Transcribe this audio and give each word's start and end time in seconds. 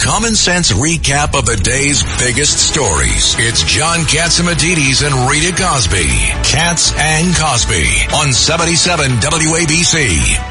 common 0.00 0.34
sense 0.34 0.72
recap 0.72 1.38
of 1.38 1.46
the 1.46 1.56
day's 1.56 2.02
biggest 2.18 2.58
stories. 2.58 3.34
It's 3.38 3.62
John 3.64 4.00
Catsimatidis 4.00 5.04
and 5.06 5.30
Rita 5.30 5.52
Cosby. 5.60 6.06
Cats 6.44 6.92
and 6.96 7.34
Cosby 7.36 7.86
on 8.14 8.32
77 8.32 9.10
WABC. 9.20 10.50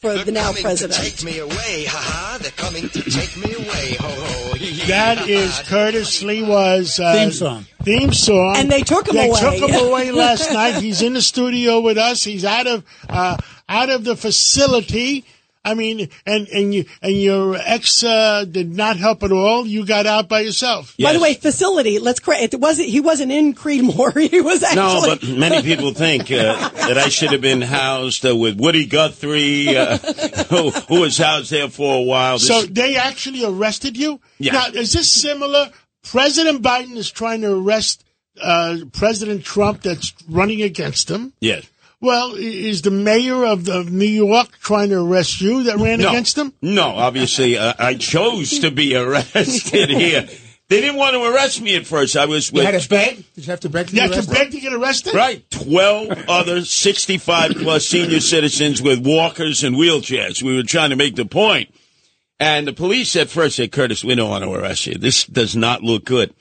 For 0.00 0.14
They're 0.14 0.24
the 0.26 0.32
now 0.32 0.52
president. 0.52 0.94
To 1.02 1.10
take 1.10 1.24
me 1.24 1.38
away, 1.40 1.84
haha! 1.88 2.38
They're 2.38 2.52
coming 2.52 2.88
to 2.88 3.02
take 3.02 3.36
me 3.36 3.52
away, 3.52 3.96
ho 3.98 4.06
ho. 4.08 4.54
hee, 4.54 4.66
hee, 4.66 4.86
That 4.86 5.18
ha, 5.18 5.24
is 5.26 5.50
ha. 5.58 5.64
Curtis 5.66 6.22
Sliwa's 6.22 7.00
uh, 7.00 7.14
Theme 7.14 7.32
song. 7.32 7.66
Theme 7.82 8.12
song. 8.12 8.54
And 8.58 8.70
they 8.70 8.82
took 8.82 9.08
him 9.08 9.16
they 9.16 9.28
away. 9.28 9.40
They 9.40 9.58
took 9.58 9.70
him 9.70 9.86
away 9.88 10.12
last 10.12 10.52
night. 10.52 10.76
He's 10.76 11.02
in 11.02 11.14
the 11.14 11.20
studio 11.22 11.80
with 11.80 11.98
us. 11.98 12.22
He's 12.22 12.44
out 12.44 12.68
of 12.68 12.84
uh, 13.08 13.38
out 13.68 13.90
of 13.90 14.04
the 14.04 14.14
facility. 14.14 15.24
I 15.64 15.74
mean, 15.74 16.08
and 16.24 16.48
and 16.48 16.72
you 16.74 16.84
and 17.02 17.14
your 17.14 17.56
ex 17.56 18.02
uh, 18.02 18.44
did 18.44 18.74
not 18.74 18.96
help 18.96 19.22
at 19.22 19.32
all. 19.32 19.66
You 19.66 19.84
got 19.84 20.06
out 20.06 20.28
by 20.28 20.40
yourself. 20.40 20.94
By 20.98 21.12
the 21.12 21.20
way, 21.20 21.34
facility. 21.34 21.98
Let's 21.98 22.20
correct. 22.20 22.54
It 22.54 22.60
wasn't. 22.60 22.88
He 22.88 23.00
wasn't 23.00 23.32
in 23.32 23.54
Creedmoor. 23.54 24.30
He 24.30 24.40
was 24.40 24.62
actually. 24.62 24.76
No, 24.82 25.02
but 25.06 25.22
many 25.28 25.62
people 25.62 25.92
think 25.92 26.30
uh, 26.30 26.68
that 26.70 26.96
I 26.96 27.08
should 27.08 27.32
have 27.32 27.40
been 27.40 27.60
housed 27.62 28.24
uh, 28.24 28.34
with 28.36 28.58
Woody 28.58 28.86
Guthrie, 28.86 29.76
uh, 29.76 29.98
who, 30.48 30.70
who 30.70 31.00
was 31.00 31.18
housed 31.18 31.50
there 31.50 31.68
for 31.68 31.96
a 31.96 32.02
while. 32.02 32.38
This- 32.38 32.48
So 32.48 32.62
they 32.62 32.96
actually 32.96 33.44
arrested 33.44 33.96
you. 33.96 34.20
Yeah. 34.38 34.52
Now, 34.52 34.66
is 34.68 34.92
this 34.92 35.12
similar? 35.12 35.70
President 36.04 36.62
Biden 36.62 36.96
is 36.96 37.10
trying 37.10 37.40
to 37.42 37.52
arrest 37.56 38.04
uh, 38.40 38.78
President 38.92 39.44
Trump 39.44 39.82
that's 39.82 40.14
running 40.28 40.62
against 40.62 41.10
him. 41.10 41.32
yes. 41.40 41.64
Well, 42.00 42.34
is 42.36 42.82
the 42.82 42.92
mayor 42.92 43.44
of, 43.44 43.68
of 43.68 43.90
New 43.90 44.04
York 44.06 44.58
trying 44.60 44.90
to 44.90 45.00
arrest 45.00 45.40
you 45.40 45.64
that 45.64 45.78
ran 45.78 45.98
No. 46.00 46.10
against 46.10 46.38
him? 46.38 46.52
No, 46.62 46.84
obviously, 46.90 47.58
uh, 47.58 47.74
I 47.78 47.94
chose 47.94 48.60
to 48.60 48.70
be 48.70 48.94
arrested 48.96 49.90
here. 49.90 50.28
They 50.68 50.80
didn't 50.82 50.96
want 50.96 51.14
to 51.14 51.24
arrest 51.24 51.60
me 51.62 51.74
at 51.76 51.86
first. 51.86 52.14
I 52.16 52.26
was 52.26 52.52
You 52.52 52.56
with 52.58 52.66
had 52.66 52.80
to 52.80 52.88
beg? 52.88 53.16
Did 53.34 53.46
you 53.46 53.50
have 53.50 53.60
to 53.60 53.68
beg 53.70 53.86
to 53.88 53.92
You 53.96 53.96
be 53.96 54.00
have 54.02 54.10
to 54.12 54.16
arrested? 54.18 54.34
beg 54.34 54.50
to 54.52 54.60
get 54.60 54.72
arrested? 54.74 55.14
Right. 55.14 55.50
12 55.50 56.24
other 56.28 56.64
65 56.64 57.52
plus 57.56 57.86
senior 57.86 58.20
citizens 58.20 58.80
with 58.82 59.04
walkers 59.04 59.64
and 59.64 59.74
wheelchairs. 59.76 60.42
We 60.42 60.54
were 60.54 60.62
trying 60.62 60.90
to 60.90 60.96
make 60.96 61.16
the 61.16 61.24
point. 61.24 61.74
And 62.38 62.68
the 62.68 62.72
police 62.74 63.16
at 63.16 63.30
first 63.30 63.56
said, 63.56 63.72
Curtis, 63.72 64.04
we 64.04 64.14
don't 64.14 64.30
want 64.30 64.44
to 64.44 64.52
arrest 64.52 64.86
you. 64.86 64.94
This 64.96 65.24
does 65.24 65.56
not 65.56 65.82
look 65.82 66.04
good. 66.04 66.32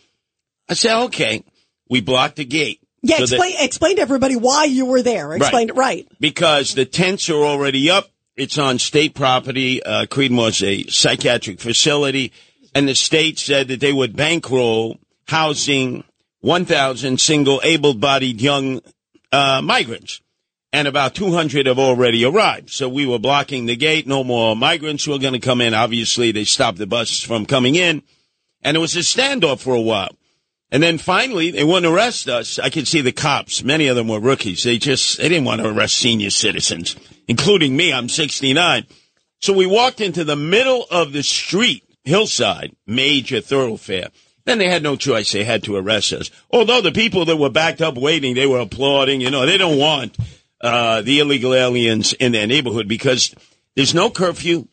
I 0.70 0.74
said, 0.76 1.06
okay. 1.06 1.44
We 1.90 2.02
blocked 2.02 2.36
the 2.36 2.46
gate. 2.46 2.82
Yeah. 3.02 3.18
So 3.18 3.26
that- 3.26 3.36
Explain. 3.36 3.56
explain 3.60 3.96
to 3.98 4.02
everybody 4.02 4.36
why 4.36 4.66
you 4.66 4.86
were 4.86 5.02
there. 5.02 5.34
Explain 5.34 5.70
it 5.70 5.76
right. 5.76 6.08
because 6.20 6.74
the 6.74 6.86
tents 6.86 7.30
are 7.30 7.44
already 7.44 7.90
up. 7.90 8.10
It's 8.36 8.58
on 8.58 8.78
state 8.80 9.16
property. 9.16 9.82
Uh, 9.82 10.06
Creedmoor's 10.06 10.62
a 10.62 10.84
psychiatric 10.88 11.60
facility, 11.60 12.32
and 12.76 12.88
the 12.88 12.94
state 12.94 13.40
said 13.40 13.68
that 13.70 13.80
they 13.80 13.92
would 13.92 14.16
bankroll 14.16 15.00
housing 15.28 16.04
1,000 16.42 17.20
single 17.20 17.60
able-bodied 17.64 18.40
young 18.40 18.82
uh, 19.32 19.62
migrants, 19.64 20.22
and 20.72 20.88
about 20.88 21.16
200 21.16 21.66
have 21.66 21.80
already 21.80 22.24
arrived. 22.24 22.70
So 22.70 22.88
we 22.88 23.08
were 23.08 23.18
blocking 23.18 23.66
the 23.66 23.76
gate. 23.76 24.06
No 24.06 24.24
more 24.24 24.56
migrants 24.56 25.08
were 25.08 25.18
going 25.18 25.34
to 25.34 25.40
come 25.40 25.60
in. 25.60 25.74
Obviously, 25.74 26.32
they 26.32 26.44
stopped 26.44 26.78
the 26.78 26.86
buses 26.86 27.22
from 27.22 27.46
coming 27.48 27.74
in, 27.74 28.04
and 28.62 28.78
it 28.78 28.80
was 28.80 28.96
a 28.96 29.00
standoff 29.00 29.62
for 29.62 29.74
a 29.74 29.82
while. 29.82 30.16
And 30.72 30.84
then 30.84 30.98
finally, 30.98 31.52
they 31.52 31.64
wouldn't 31.64 31.92
arrest 31.92 32.28
us. 32.28 32.60
I 32.60 32.70
could 32.70 32.88
see 32.88 33.02
the 33.02 33.14
cops. 33.14 33.64
Many 33.64 33.88
of 33.88 33.96
them 33.96 34.08
were 34.08 34.20
rookies. 34.20 34.64
They 34.64 34.78
just, 34.78 35.18
they 35.18 35.30
didn't 35.30 35.46
want 35.46 35.62
to 35.62 35.70
arrest 35.70 35.98
senior 35.98 36.30
citizens, 36.30 36.96
including 37.28 37.76
me. 37.76 37.94
I'm 37.94 38.10
69. 38.10 38.86
So 39.40 39.54
we 39.54 39.66
walked 39.66 40.02
into 40.02 40.24
the 40.24 40.36
middle 40.36 40.86
of 40.92 41.14
the 41.14 41.24
street, 41.24 41.84
hillside, 42.04 42.76
major 42.86 43.40
thoroughfare. 43.40 44.10
Then 44.44 44.58
they 44.58 44.68
had 44.70 44.84
no 44.84 44.96
choice. 44.96 45.32
They 45.32 45.44
had 45.44 45.64
to 45.64 45.76
arrest 45.76 46.12
us. 46.14 46.32
Although 46.52 46.82
the 46.82 46.92
people 46.92 47.26
that 47.26 47.38
were 47.38 47.50
backed 47.50 47.82
up 47.82 47.96
waiting, 47.98 48.36
they 48.36 48.48
were 48.48 48.60
applauding. 48.60 49.22
You 49.22 49.32
know, 49.32 49.46
they 49.46 49.58
don't 49.58 49.78
want, 49.78 50.18
uh, 50.62 51.02
the 51.02 51.20
illegal 51.20 51.54
aliens 51.54 52.14
in 52.14 52.32
their 52.32 52.48
neighborhood 52.48 52.88
because 52.88 53.34
there's 53.76 53.94
no 53.94 54.10
curfew. 54.10 54.68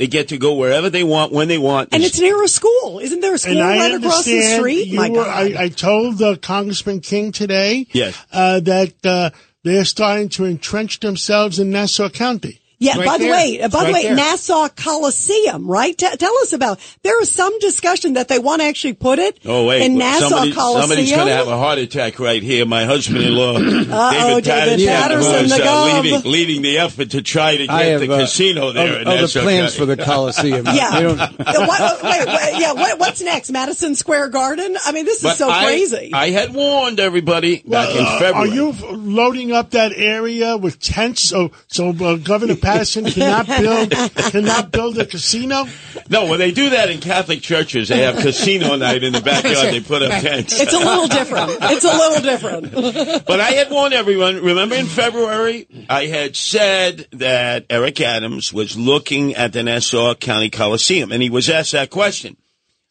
They 0.00 0.06
get 0.06 0.28
to 0.28 0.38
go 0.38 0.54
wherever 0.54 0.88
they 0.88 1.04
want, 1.04 1.30
when 1.30 1.48
they 1.48 1.58
want. 1.58 1.90
And 1.92 2.02
it's 2.02 2.18
near 2.18 2.42
a 2.42 2.48
school. 2.48 3.00
Isn't 3.00 3.20
there 3.20 3.34
a 3.34 3.38
school 3.38 3.52
And 3.52 3.62
I 3.62 3.76
right 3.90 3.94
across 3.96 4.24
the 4.24 4.40
street? 4.56 4.94
My 4.94 5.10
were, 5.10 5.16
God. 5.16 5.28
I, 5.28 5.64
I 5.64 5.68
told 5.68 6.22
uh, 6.22 6.36
Congressman 6.36 7.00
King 7.00 7.32
today 7.32 7.86
Yes. 7.92 8.16
uh, 8.32 8.60
that 8.60 8.94
uh, 9.04 9.28
they're 9.62 9.84
starting 9.84 10.30
to 10.30 10.46
entrench 10.46 11.00
themselves 11.00 11.58
in 11.58 11.68
Nassau 11.68 12.08
County. 12.08 12.62
Yeah, 12.82 12.96
Right 12.96 13.06
by 13.06 13.18
the 13.18 13.24
there. 13.24 13.32
way, 13.34 13.60
uh, 13.60 13.68
by 13.68 13.78
the 13.80 13.84
Right 13.84 13.92
way, 13.92 14.02
there. 14.04 14.16
Nassau 14.16 14.68
Coliseum, 14.70 15.66
right? 15.66 15.96
T- 15.96 16.16
tell 16.16 16.34
us 16.38 16.54
about. 16.54 16.80
There 17.02 17.20
is 17.20 17.30
some 17.30 17.58
discussion 17.58 18.14
that 18.14 18.28
they 18.28 18.38
want 18.38 18.62
to 18.62 18.66
actually 18.66 18.94
put 18.94 19.18
it 19.18 19.38
Oh 19.44 19.66
wait! 19.66 19.82
in 19.82 19.98
Nassau 19.98 20.28
somebody, 20.28 20.52
Coliseum. 20.52 20.80
somebody's 20.88 21.10
going 21.12 21.26
to 21.26 21.34
have 21.34 21.48
a 21.48 21.58
heart 21.58 21.78
attack 21.78 22.18
right 22.18 22.42
here. 22.42 22.64
My 22.64 22.86
husband-in-law, 22.86 23.56
Uh-oh, 23.56 24.40
David 24.40 24.86
Paterson, 24.88 25.42
was 25.42 25.50
the 25.56 25.62
uh, 25.70 26.00
leading, 26.02 26.22
leading 26.32 26.62
the 26.62 26.78
effort 26.78 27.10
to 27.10 27.20
try 27.22 27.58
to 27.58 27.66
get 27.66 27.70
have 27.70 28.00
the 28.00 28.10
uh, 28.12 28.20
casino 28.20 28.72
there. 28.72 28.86
in 29.00 29.06
Other, 29.06 29.10
other 29.10 29.20
Nassau 29.22 29.40
plans 29.42 29.76
for 29.76 29.84
the 29.84 29.96
Coliseum. 29.98 30.64
yeah. 30.72 30.90
They 30.92 31.02
don't- 31.02 31.20
Uh, 31.50 31.66
what, 31.66 32.02
wait, 32.02 32.26
wait, 32.26 32.60
yeah. 32.60 32.72
What, 32.72 32.98
what's 32.98 33.20
next? 33.20 33.50
Madison 33.50 33.94
Square 33.94 34.28
Garden? 34.28 34.76
I 34.86 34.92
mean, 34.92 35.04
this 35.04 35.18
is 35.18 35.22
But 35.24 35.36
so 35.36 35.50
I, 35.50 35.64
crazy. 35.64 36.10
I 36.14 36.30
had 36.30 36.54
warned 36.54 36.98
everybody 37.00 37.62
back 37.66 37.94
in 37.94 38.04
Uh, 38.06 38.18
February. 38.18 38.50
Are 38.50 38.54
you 38.54 38.72
loading 38.96 39.52
up 39.52 39.70
that 39.72 39.92
area 39.94 40.56
with 40.56 40.78
tents 40.80 41.22
so 41.22 41.50
so 41.66 41.90
uh, 41.90 42.16
Governor 42.16 42.54
Paterson 42.56 42.69
cannot 42.78 43.46
build 43.46 43.90
cannot 44.32 44.70
build 44.70 44.98
a 44.98 45.06
casino? 45.06 45.66
No, 46.08 46.26
when 46.26 46.38
they 46.38 46.50
do 46.50 46.70
that 46.70 46.90
in 46.90 47.00
Catholic 47.00 47.40
churches, 47.40 47.88
they 47.88 48.02
have 48.02 48.16
casino 48.16 48.76
night 48.76 49.02
in 49.02 49.12
the 49.12 49.20
backyard. 49.20 49.72
They 49.72 49.80
put 49.80 50.02
up 50.02 50.10
tents. 50.22 50.60
it's 50.60 50.72
a 50.72 50.78
little 50.78 51.08
different. 51.08 51.58
It's 51.62 51.84
a 51.84 51.96
little 51.96 52.22
different. 52.22 53.26
But 53.26 53.40
I 53.40 53.50
had 53.52 53.70
warned 53.70 53.94
everyone. 53.94 54.42
Remember 54.42 54.74
in 54.74 54.86
February, 54.86 55.66
I 55.88 56.06
had 56.06 56.36
said 56.36 57.06
that 57.12 57.66
Eric 57.70 58.00
Adams 58.00 58.52
was 58.52 58.76
looking 58.76 59.34
at 59.34 59.52
the 59.52 59.62
Nassau 59.62 60.14
County 60.14 60.50
Coliseum, 60.50 61.12
and 61.12 61.22
he 61.22 61.30
was 61.30 61.48
asked 61.48 61.72
that 61.72 61.90
question 61.90 62.36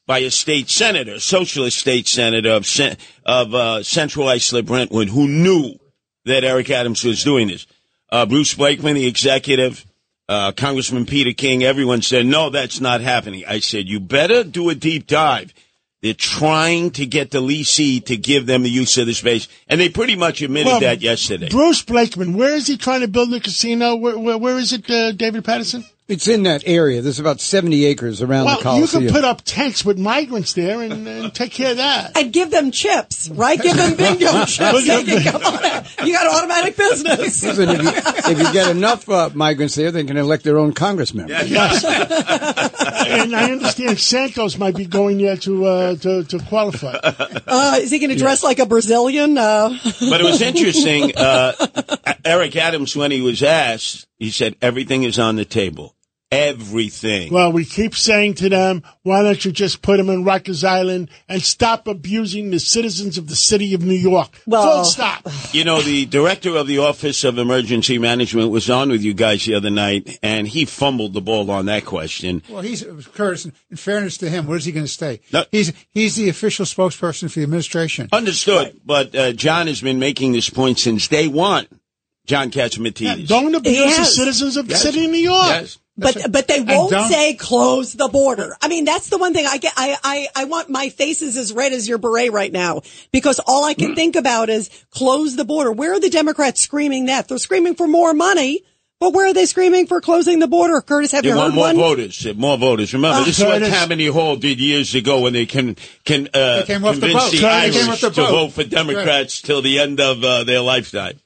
by 0.10 0.20
a 0.20 0.32
state 0.32 0.70
senator, 0.70 1.20
socialist 1.20 1.78
state 1.78 2.08
senator 2.08 2.50
of, 2.50 2.68
of 3.26 3.54
uh, 3.54 3.84
Central 3.84 4.28
Islip 4.28 4.66
Brentwood, 4.66 5.08
who 5.08 5.28
knew 5.28 5.76
that 6.26 6.44
Eric 6.44 6.72
Adams 6.72 7.04
was 7.04 7.24
doing 7.24 7.48
this. 7.48 7.68
Uh, 8.12 8.26
Bruce 8.26 8.54
Blakeman, 8.56 8.96
the 8.96 9.08
executive, 9.08 9.86
uh, 10.28 10.52
Congressman 10.52 11.06
Peter 11.06 11.34
King, 11.34 11.64
everyone 11.64 12.02
said, 12.02 12.26
no, 12.26 12.50
that's 12.50 12.80
not 12.80 13.02
happening. 13.02 13.44
I 13.48 13.60
said, 13.60 13.88
you 13.88 14.00
better 14.00 14.44
do 14.44 14.70
a 14.70 14.76
deep 14.76 15.08
dive. 15.08 15.54
They're 16.02 16.14
trying 16.14 16.92
to 16.92 17.06
get 17.06 17.32
the 17.32 17.42
leasee 17.42 18.04
to 18.06 18.16
give 18.16 18.46
them 18.46 18.64
the 18.64 18.70
use 18.70 18.98
of 18.98 19.06
the 19.06 19.14
space, 19.14 19.50
and 19.68 19.82
they 19.82 19.90
pretty 19.90 20.16
much 20.16 20.42
admitted 20.42 20.68
Well, 20.68 20.80
that 20.80 21.02
yesterday. 21.02 21.50
Bruce 21.50 21.82
Blakeman, 21.82 22.38
where 22.38 22.56
is 22.56 22.68
he 22.68 22.78
trying 22.78 23.02
to 23.02 23.10
build 23.10 23.32
the 23.32 23.42
casino? 23.42 23.96
Where, 23.96 24.18
where, 24.18 24.38
where 24.38 24.58
is 24.58 24.72
it, 24.72 24.90
uh, 24.90 25.12
David 25.12 25.44
Paterson? 25.44 25.84
It's 26.10 26.28
in 26.28 26.44
that 26.44 26.64
area. 26.66 27.02
There's 27.02 27.20
about 27.20 27.40
70 27.40 27.86
acres 27.86 28.22
around 28.22 28.42
the 28.42 28.46
Well, 28.46 28.58
you 28.58 28.64
Coliseum. 28.64 29.04
could 29.06 29.14
put 29.14 29.24
up 29.24 29.42
tents 29.46 29.86
with 29.86 29.98
migrants 29.98 30.54
there 30.54 30.82
and, 30.82 31.08
and 31.08 31.34
take 31.34 31.52
care 31.52 31.72
of 31.72 31.78
that. 31.78 32.18
and 32.18 32.34
give 32.34 32.52
them 32.52 32.72
chips, 32.72 33.30
right? 33.30 33.62
Give 33.62 33.76
them 33.78 33.96
bingo 33.96 34.26
chips. 34.46 34.88
They 34.88 35.04
can 35.04 35.24
come 35.24 35.44
on 35.44 35.64
out. 35.66 36.06
You 36.06 36.14
got 36.14 36.28
automatic 36.36 36.76
business. 36.76 37.44
Listen, 37.44 37.70
if, 37.70 37.82
you, 37.84 37.92
if 38.32 38.38
you 38.40 38.54
get 38.54 38.70
enough 38.70 39.08
uh, 39.08 39.30
migrants 39.34 39.76
there, 39.76 39.92
they 39.92 40.04
can 40.04 40.18
elect 40.18 40.44
their 40.44 40.58
own 40.58 40.74
congress 40.74 41.14
members. 41.14 41.50
Yes. 41.50 41.84
and 41.86 43.36
I 43.36 43.52
understand 43.52 44.00
Santos 44.00 44.58
might 44.58 44.76
be 44.76 44.86
going 44.86 45.18
there 45.20 45.38
to 45.38 45.66
uh, 45.66 45.96
to, 45.96 46.24
to 46.24 46.40
qualify. 46.40 46.94
Uh, 47.04 47.78
is 47.80 47.92
he 47.92 48.00
going 48.00 48.10
to 48.12 48.16
dress 48.18 48.44
like 48.44 48.60
a 48.60 48.66
Brazilian? 48.66 49.38
Uh, 49.38 49.70
But 50.10 50.22
it 50.22 50.24
was 50.24 50.42
interesting. 50.42 51.14
Uh, 51.16 51.54
Eric 52.26 52.56
Adams, 52.56 52.96
when 52.96 53.12
he 53.12 53.22
was 53.22 53.42
asked, 53.44 54.08
he 54.18 54.32
said, 54.32 54.56
everything 54.62 55.04
is 55.04 55.18
on 55.20 55.36
the 55.36 55.46
table. 55.46 55.96
Everything. 56.32 57.34
Well, 57.34 57.52
we 57.52 57.66
keep 57.66 57.96
saying 57.96 58.36
to 58.36 58.50
them, 58.50 58.84
why 59.02 59.24
don't 59.24 59.44
you 59.44 59.52
just 59.52 59.82
put 59.82 59.98
them 59.98 60.10
in 60.10 60.24
Rikers 60.24 60.64
Island 60.64 61.10
and 61.28 61.42
stop 61.42 61.88
abusing 61.88 62.52
the 62.52 62.60
citizens 62.60 63.18
of 63.18 63.28
the 63.28 63.36
city 63.36 63.74
of 63.74 63.82
New 63.82 63.96
York? 63.96 64.30
Well- 64.46 64.84
Full 64.84 64.86
stop. 64.86 65.28
You 65.52 65.64
know, 65.64 65.82
the 65.82 66.06
director 66.06 66.56
of 66.56 66.68
the 66.68 66.78
Office 66.78 67.24
of 67.24 67.40
Emergency 67.40 67.98
Management 67.98 68.52
was 68.52 68.70
on 68.70 68.90
with 68.90 69.02
you 69.02 69.16
guys 69.16 69.44
the 69.46 69.56
other 69.56 69.72
night, 69.72 70.20
and 70.22 70.48
he 70.48 70.66
fumbled 70.66 71.14
the 71.14 71.22
ball 71.22 71.50
on 71.50 71.66
that 71.66 71.86
question. 71.86 72.44
Well, 72.48 72.62
he's 72.62 72.84
Curtis. 73.16 73.46
In 73.72 73.78
fairness 73.78 74.18
to 74.18 74.30
him, 74.30 74.46
where's 74.46 74.66
he 74.66 74.72
going 74.72 74.86
to 74.86 74.92
stay? 74.92 75.22
No. 75.34 75.46
He's 75.52 75.74
he's 75.90 76.16
the 76.16 76.30
official 76.30 76.66
spokesperson 76.66 77.32
for 77.32 77.40
the 77.40 77.44
administration. 77.46 78.10
Understood. 78.12 78.80
But 78.86 79.16
uh, 79.16 79.32
John 79.34 79.66
has 79.66 79.82
been 79.82 79.98
making 79.98 80.34
this 80.34 80.52
point 80.52 80.78
since 80.78 81.08
day 81.08 81.28
one. 81.28 81.66
John 82.28 82.52
Catsimatidis. 82.52 83.28
Don't 83.28 83.56
abuse 83.56 83.98
the 83.98 84.06
citizens 84.06 84.56
of 84.56 84.68
the 84.68 84.74
Yes. 84.74 84.84
city 84.84 85.06
of 85.06 85.10
New 85.12 85.18
York. 85.18 85.48
Yes. 85.48 85.80
But 86.00 86.32
but 86.32 86.48
they 86.48 86.62
won't 86.62 86.94
say 87.10 87.34
close 87.36 87.94
the 87.94 88.08
border. 88.08 88.56
I 88.62 88.68
mean, 88.68 88.86
that's 88.86 89.10
the 89.10 89.18
one 89.18 89.34
thing 89.34 89.46
I 89.46 89.58
get. 89.58 89.74
I, 89.76 89.98
I 90.04 90.28
I 90.36 90.46
want 90.46 90.70
my 90.70 90.90
face 90.90 91.22
is 91.22 91.38
as 91.38 91.54
red 91.54 91.74
as 91.74 91.88
your 91.88 91.98
beret 91.98 92.32
right 92.32 92.52
now 92.52 92.82
because 93.12 93.40
all 93.46 93.66
I 93.66 93.74
can 93.74 93.92
mm. 93.92 93.96
think 93.96 94.16
about 94.16 94.50
is 94.50 94.70
close 94.92 95.36
the 95.36 95.46
border. 95.46 95.72
Where 95.72 95.94
are 95.94 96.00
the 96.00 96.10
Democrats 96.10 96.62
screaming 96.62 97.06
that? 97.06 97.28
They're 97.28 97.38
screaming 97.38 97.76
for 97.76 97.88
more 97.88 98.14
money. 98.14 98.64
But 99.00 99.14
where 99.14 99.28
are 99.28 99.34
they 99.34 99.46
screaming 99.46 99.88
for 99.88 100.02
closing 100.02 100.40
the 100.40 100.48
border? 100.48 100.82
Curtis, 100.82 101.14
have 101.14 101.24
you, 101.24 101.32
you 101.32 101.40
heard 101.40 101.54
more 101.54 101.68
one? 101.68 101.78
voters? 101.78 102.28
More 102.36 102.58
voters. 102.58 102.94
Remember, 102.94 103.20
uh, 103.20 103.24
this 103.24 103.40
Curtis. 103.40 103.68
is 103.68 103.72
what 103.72 103.78
Tammany 103.80 104.08
Hall 104.08 104.36
did 104.36 104.60
years 104.60 104.94
ago 104.94 105.22
when 105.22 105.32
they 105.32 105.46
can 105.46 105.78
can 106.04 106.28
uh, 106.34 106.64
they 106.64 106.74
convince 106.74 107.00
the, 107.00 107.38
the 107.40 107.48
Irish 107.48 108.02
the 108.02 108.10
to 108.10 108.22
vote 108.22 108.52
for 108.52 108.66
Democrats 108.66 109.42
till 109.42 109.62
the 109.62 109.80
end 109.80 110.02
of 110.02 110.22
uh, 110.22 110.44
their 110.44 110.60
lifetime. 110.60 111.18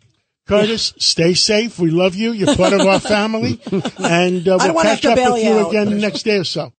Curtis, 0.45 0.93
stay 0.97 1.33
safe. 1.33 1.79
We 1.79 1.89
love 1.89 2.15
you. 2.15 2.31
You're 2.31 2.55
part 2.55 2.73
of 2.73 2.81
our 2.81 2.99
family. 3.15 3.61
And 3.97 4.47
uh, 4.47 4.57
we'll 4.61 4.81
catch 4.81 5.05
up 5.05 5.17
with 5.17 5.43
you 5.43 5.59
out. 5.59 5.69
again 5.69 5.99
next 5.99 6.23
day 6.23 6.37
or 6.37 6.43
so. 6.43 6.73